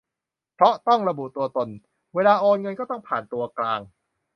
[0.55, 1.69] เพราะต้องระบุตัวตน
[2.15, 3.81] เวลาโอนเงินก็ต้องผ่านตัวกลาง